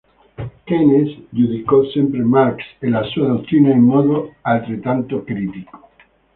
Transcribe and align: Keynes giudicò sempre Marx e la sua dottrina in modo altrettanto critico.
Keynes 0.65 1.25
giudicò 1.31 1.85
sempre 1.91 2.23
Marx 2.23 2.63
e 2.79 2.89
la 2.89 3.03
sua 3.03 3.27
dottrina 3.27 3.69
in 3.69 3.81
modo 3.83 4.33
altrettanto 4.41 5.23
critico. 5.23 5.89